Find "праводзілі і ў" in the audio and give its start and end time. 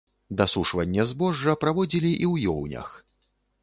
1.67-2.59